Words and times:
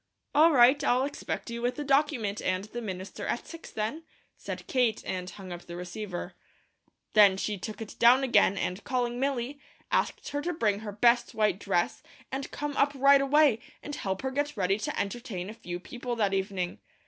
"All 0.33 0.51
right, 0.51 0.83
I'll 0.83 1.05
expect 1.05 1.51
you 1.51 1.61
with 1.61 1.75
the 1.75 1.83
document 1.83 2.41
and 2.41 2.63
the 2.63 2.81
minister 2.81 3.27
at 3.27 3.45
six, 3.45 3.69
then," 3.69 4.01
said 4.35 4.65
Kate, 4.65 5.03
and 5.05 5.29
hung 5.29 5.51
up 5.51 5.61
the 5.67 5.75
receiver. 5.75 6.33
Then 7.13 7.37
she 7.37 7.55
took 7.59 7.81
it 7.83 7.97
down 7.99 8.23
again 8.23 8.57
and 8.57 8.83
calling 8.83 9.19
Milly, 9.19 9.59
asked 9.91 10.29
her 10.29 10.41
to 10.41 10.53
bring 10.53 10.79
her 10.79 10.91
best 10.91 11.35
white 11.35 11.59
dress, 11.59 12.01
and 12.31 12.49
come 12.49 12.75
up 12.77 12.93
right 12.95 13.21
away, 13.21 13.59
and 13.83 13.93
help 13.95 14.23
her 14.23 14.31
get 14.31 14.57
ready 14.57 14.79
to 14.79 14.99
entertain 14.99 15.51
a 15.51 15.53
few 15.53 15.79
people 15.79 16.15
that 16.15 16.33
evening. 16.33 16.79